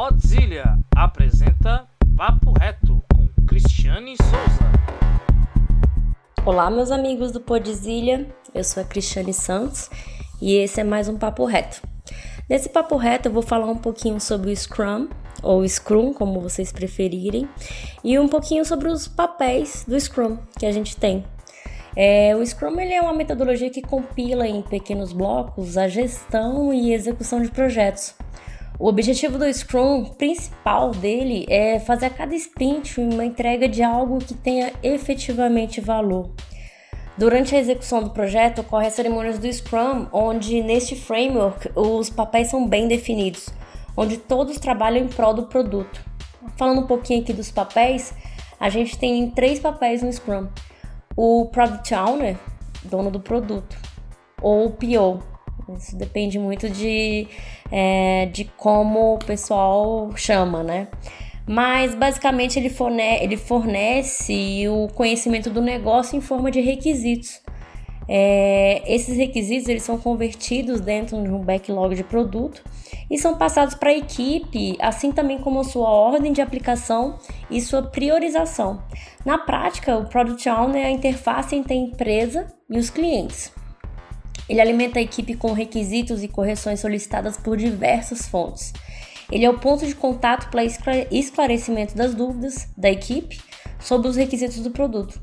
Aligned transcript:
Podzilha 0.00 0.78
apresenta 0.96 1.86
Papo 2.16 2.58
Reto 2.58 3.04
com 3.14 3.28
Cristiane 3.46 4.16
Souza. 4.16 4.72
Olá, 6.42 6.70
meus 6.70 6.90
amigos 6.90 7.32
do 7.32 7.38
Podzilha, 7.38 8.26
eu 8.54 8.64
sou 8.64 8.82
a 8.82 8.86
Cristiane 8.86 9.34
Santos 9.34 9.90
e 10.40 10.54
esse 10.54 10.80
é 10.80 10.84
mais 10.84 11.06
um 11.06 11.18
Papo 11.18 11.44
Reto. 11.44 11.82
Nesse 12.48 12.70
Papo 12.70 12.96
Reto 12.96 13.28
eu 13.28 13.32
vou 13.32 13.42
falar 13.42 13.66
um 13.66 13.76
pouquinho 13.76 14.18
sobre 14.18 14.50
o 14.50 14.56
Scrum, 14.56 15.06
ou 15.42 15.68
Scrum, 15.68 16.14
como 16.14 16.40
vocês 16.40 16.72
preferirem, 16.72 17.46
e 18.02 18.18
um 18.18 18.26
pouquinho 18.26 18.64
sobre 18.64 18.88
os 18.88 19.06
papéis 19.06 19.84
do 19.86 20.00
Scrum 20.00 20.38
que 20.58 20.64
a 20.64 20.72
gente 20.72 20.96
tem. 20.96 21.26
É, 21.94 22.34
o 22.34 22.46
Scrum 22.46 22.80
ele 22.80 22.94
é 22.94 23.02
uma 23.02 23.12
metodologia 23.12 23.68
que 23.68 23.82
compila 23.82 24.48
em 24.48 24.62
pequenos 24.62 25.12
blocos 25.12 25.76
a 25.76 25.88
gestão 25.88 26.72
e 26.72 26.94
execução 26.94 27.42
de 27.42 27.50
projetos 27.50 28.14
o 28.80 28.88
objetivo 28.88 29.36
do 29.36 29.52
Scrum 29.52 30.04
principal 30.16 30.92
dele 30.92 31.44
é 31.50 31.78
fazer 31.78 32.06
a 32.06 32.10
cada 32.10 32.34
sprint 32.34 32.98
uma 32.98 33.22
entrega 33.22 33.68
de 33.68 33.82
algo 33.82 34.18
que 34.18 34.32
tenha 34.32 34.72
efetivamente 34.82 35.82
valor. 35.82 36.30
Durante 37.18 37.54
a 37.54 37.58
execução 37.58 38.02
do 38.02 38.08
projeto, 38.08 38.62
ocorrem 38.62 38.88
as 38.88 38.94
cerimônias 38.94 39.38
do 39.38 39.52
Scrum, 39.52 40.06
onde 40.10 40.62
neste 40.62 40.96
framework 40.96 41.70
os 41.76 42.08
papéis 42.08 42.48
são 42.48 42.66
bem 42.66 42.88
definidos, 42.88 43.50
onde 43.94 44.16
todos 44.16 44.56
trabalham 44.56 45.04
em 45.04 45.08
prol 45.08 45.34
do 45.34 45.42
produto. 45.42 46.02
Falando 46.56 46.80
um 46.80 46.86
pouquinho 46.86 47.20
aqui 47.20 47.34
dos 47.34 47.50
papéis, 47.50 48.14
a 48.58 48.70
gente 48.70 48.96
tem 48.96 49.30
três 49.30 49.60
papéis 49.60 50.02
no 50.02 50.10
Scrum: 50.10 50.48
o 51.14 51.50
Product 51.52 51.94
Owner, 51.94 52.38
dono 52.84 53.10
do 53.10 53.20
produto, 53.20 53.76
ou 54.40 54.68
o 54.68 54.70
PO, 54.70 55.22
isso 55.76 55.96
depende 55.96 56.38
muito 56.38 56.68
de, 56.68 57.26
é, 57.70 58.26
de 58.26 58.44
como 58.56 59.14
o 59.14 59.18
pessoal 59.18 60.10
chama, 60.16 60.62
né? 60.62 60.88
Mas 61.46 61.94
basicamente 61.94 62.58
ele 62.58 62.70
fornece, 62.70 63.24
ele 63.24 63.36
fornece 63.36 64.68
o 64.68 64.88
conhecimento 64.94 65.50
do 65.50 65.60
negócio 65.60 66.16
em 66.16 66.20
forma 66.20 66.50
de 66.50 66.60
requisitos. 66.60 67.40
É, 68.12 68.82
esses 68.92 69.16
requisitos 69.16 69.68
eles 69.68 69.84
são 69.84 69.96
convertidos 69.96 70.80
dentro 70.80 71.22
de 71.22 71.30
um 71.30 71.40
backlog 71.40 71.94
de 71.94 72.02
produto 72.02 72.62
e 73.08 73.16
são 73.16 73.36
passados 73.36 73.74
para 73.74 73.90
a 73.90 73.96
equipe, 73.96 74.76
assim 74.80 75.12
também 75.12 75.38
como 75.38 75.62
sua 75.62 75.88
ordem 75.88 76.32
de 76.32 76.40
aplicação 76.40 77.18
e 77.50 77.60
sua 77.60 77.82
priorização. 77.82 78.82
Na 79.24 79.38
prática, 79.38 79.96
o 79.96 80.06
Product 80.06 80.48
Owner 80.48 80.82
é 80.82 80.86
a 80.86 80.90
interface 80.90 81.54
entre 81.54 81.74
a 81.74 81.76
empresa 81.76 82.46
e 82.68 82.78
os 82.78 82.90
clientes. 82.90 83.52
Ele 84.50 84.60
alimenta 84.60 84.98
a 84.98 85.02
equipe 85.02 85.36
com 85.36 85.52
requisitos 85.52 86.24
e 86.24 86.28
correções 86.28 86.80
solicitadas 86.80 87.36
por 87.36 87.56
diversas 87.56 88.26
fontes. 88.26 88.72
Ele 89.30 89.44
é 89.44 89.48
o 89.48 89.60
ponto 89.60 89.86
de 89.86 89.94
contato 89.94 90.50
para 90.50 90.64
esclarecimento 91.08 91.96
das 91.96 92.16
dúvidas 92.16 92.68
da 92.76 92.90
equipe 92.90 93.40
sobre 93.78 94.08
os 94.08 94.16
requisitos 94.16 94.58
do 94.58 94.72
produto. 94.72 95.22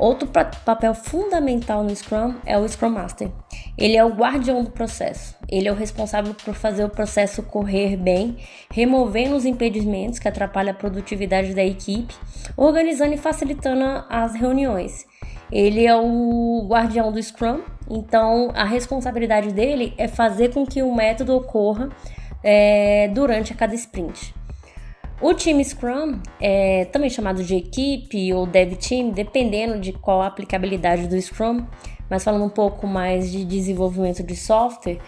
Outro 0.00 0.26
papel 0.64 0.94
fundamental 0.94 1.84
no 1.84 1.94
Scrum 1.94 2.36
é 2.46 2.56
o 2.56 2.66
Scrum 2.66 2.88
Master. 2.88 3.30
Ele 3.76 3.98
é 3.98 4.04
o 4.04 4.14
guardião 4.14 4.64
do 4.64 4.70
processo. 4.70 5.36
Ele 5.46 5.68
é 5.68 5.72
o 5.72 5.76
responsável 5.76 6.32
por 6.32 6.54
fazer 6.54 6.84
o 6.84 6.88
processo 6.88 7.42
correr 7.42 7.98
bem, 7.98 8.38
removendo 8.72 9.36
os 9.36 9.44
impedimentos 9.44 10.18
que 10.18 10.26
atrapalham 10.26 10.72
a 10.72 10.74
produtividade 10.74 11.52
da 11.52 11.62
equipe, 11.62 12.14
organizando 12.56 13.12
e 13.12 13.18
facilitando 13.18 13.84
as 14.08 14.34
reuniões. 14.34 15.04
Ele 15.54 15.86
é 15.86 15.94
o 15.94 16.66
guardião 16.66 17.12
do 17.12 17.22
Scrum, 17.22 17.60
então 17.88 18.50
a 18.56 18.64
responsabilidade 18.64 19.52
dele 19.52 19.94
é 19.96 20.08
fazer 20.08 20.52
com 20.52 20.66
que 20.66 20.82
o 20.82 20.92
método 20.92 21.36
ocorra 21.36 21.90
é, 22.42 23.06
durante 23.14 23.52
a 23.52 23.56
cada 23.56 23.72
sprint. 23.76 24.34
O 25.20 25.32
time 25.32 25.64
Scrum, 25.64 26.18
é 26.40 26.86
também 26.86 27.08
chamado 27.08 27.44
de 27.44 27.54
equipe 27.54 28.34
ou 28.34 28.46
dev 28.48 28.74
team, 28.74 29.10
dependendo 29.10 29.78
de 29.78 29.92
qual 29.92 30.20
a 30.22 30.26
aplicabilidade 30.26 31.06
do 31.06 31.22
Scrum, 31.22 31.64
mas 32.10 32.24
falando 32.24 32.44
um 32.44 32.50
pouco 32.50 32.88
mais 32.88 33.30
de 33.30 33.44
desenvolvimento 33.44 34.24
de 34.24 34.34
software, 34.34 34.98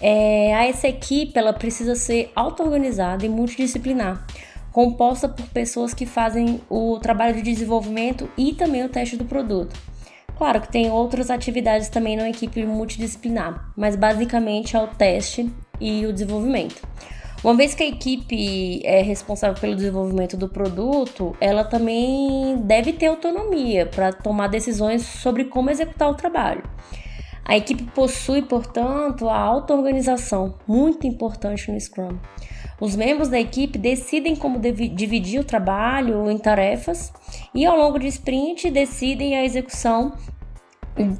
é, 0.00 0.68
essa 0.68 0.86
equipe 0.86 1.36
ela 1.36 1.52
precisa 1.52 1.96
ser 1.96 2.30
auto-organizada 2.36 3.26
e 3.26 3.28
multidisciplinar, 3.28 4.24
composta 4.70 5.28
por 5.28 5.46
pessoas 5.46 5.92
que 5.92 6.06
fazem 6.06 6.60
o 6.70 7.00
trabalho 7.00 7.34
de 7.34 7.42
desenvolvimento 7.42 8.30
e 8.38 8.54
também 8.54 8.84
o 8.84 8.88
teste 8.88 9.16
do 9.16 9.24
produto. 9.24 9.95
Claro 10.36 10.60
que 10.60 10.68
tem 10.68 10.90
outras 10.90 11.30
atividades 11.30 11.88
também 11.88 12.16
na 12.16 12.28
equipe 12.28 12.64
multidisciplinar, 12.64 13.72
mas 13.76 13.96
basicamente 13.96 14.76
é 14.76 14.82
o 14.82 14.86
teste 14.86 15.50
e 15.80 16.04
o 16.04 16.12
desenvolvimento. 16.12 16.86
Uma 17.42 17.54
vez 17.54 17.74
que 17.74 17.82
a 17.82 17.86
equipe 17.86 18.84
é 18.84 19.02
responsável 19.02 19.58
pelo 19.60 19.76
desenvolvimento 19.76 20.36
do 20.36 20.48
produto, 20.48 21.36
ela 21.40 21.64
também 21.64 22.58
deve 22.58 22.92
ter 22.92 23.06
autonomia 23.06 23.86
para 23.86 24.12
tomar 24.12 24.48
decisões 24.48 25.02
sobre 25.02 25.44
como 25.44 25.70
executar 25.70 26.10
o 26.10 26.14
trabalho. 26.14 26.62
A 27.44 27.56
equipe 27.56 27.84
possui, 27.94 28.42
portanto, 28.42 29.28
a 29.28 29.38
auto-organização, 29.38 30.56
muito 30.66 31.06
importante 31.06 31.70
no 31.70 31.80
Scrum. 31.80 32.18
Os 32.80 32.94
membros 32.94 33.28
da 33.28 33.40
equipe 33.40 33.78
decidem 33.78 34.36
como 34.36 34.58
dividir 34.58 35.40
o 35.40 35.44
trabalho 35.44 36.30
em 36.30 36.36
tarefas 36.36 37.12
e, 37.54 37.64
ao 37.64 37.76
longo 37.76 37.98
de 37.98 38.06
sprint, 38.08 38.70
decidem 38.70 39.36
a 39.36 39.44
execução, 39.44 40.12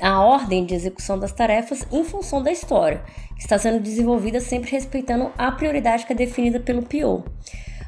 a 0.02 0.20
ordem 0.20 0.66
de 0.66 0.74
execução 0.74 1.18
das 1.18 1.32
tarefas 1.32 1.86
em 1.90 2.04
função 2.04 2.42
da 2.42 2.52
história, 2.52 3.02
que 3.34 3.42
está 3.42 3.58
sendo 3.58 3.80
desenvolvida 3.80 4.40
sempre 4.40 4.70
respeitando 4.70 5.32
a 5.38 5.50
prioridade 5.50 6.04
que 6.04 6.12
é 6.12 6.16
definida 6.16 6.60
pelo 6.60 6.82
PO. 6.82 7.24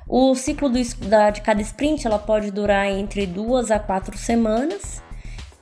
O 0.09 0.35
ciclo 0.35 0.71
do, 0.71 0.79
da, 1.07 1.29
de 1.29 1.43
cada 1.43 1.61
sprint 1.61 2.07
ela 2.07 2.19
pode 2.19 2.51
durar 2.51 2.89
entre 2.89 3.27
duas 3.27 3.71
a 3.71 3.79
quatro 3.79 4.17
semanas 4.17 5.03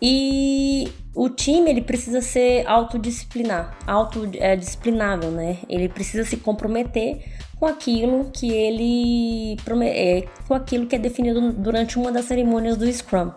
e 0.01 0.89
o 1.13 1.29
time 1.29 1.71
ele 1.71 1.81
precisa 1.81 2.21
ser 2.21 2.65
autodisciplinar, 2.69 3.77
autodisciplinável, 3.87 5.33
né? 5.33 5.59
Ele 5.69 5.89
precisa 5.89 6.23
se 6.25 6.37
comprometer 6.37 7.25
com 7.59 7.67
aquilo 7.67 8.31
que 8.33 8.51
ele 8.51 9.57
é, 9.83 10.25
com 10.47 10.55
aquilo 10.55 10.87
que 10.87 10.97
é 10.97 10.99
definido 10.99 11.53
durante 11.53 11.99
uma 11.99 12.13
das 12.13 12.27
cerimônias 12.27 12.77
do 12.77 12.91
Scrum. 12.93 13.33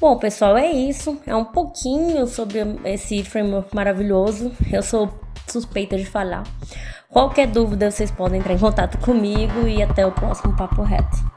Bom, 0.00 0.18
pessoal, 0.18 0.56
é 0.56 0.70
isso. 0.70 1.20
É 1.26 1.36
um 1.36 1.44
pouquinho 1.44 2.26
sobre 2.26 2.58
esse 2.84 3.22
framework 3.22 3.74
maravilhoso. 3.74 4.50
Eu 4.72 4.82
sou 4.82 5.12
suspeita 5.46 5.96
de 5.96 6.04
falar. 6.04 6.42
Qualquer 7.08 7.46
dúvida, 7.46 7.90
vocês 7.90 8.10
podem 8.10 8.40
entrar 8.40 8.54
em 8.54 8.58
contato 8.58 8.98
comigo 8.98 9.68
e 9.68 9.82
até 9.82 10.04
o 10.04 10.10
próximo 10.10 10.56
Papo 10.56 10.82
Reto. 10.82 11.31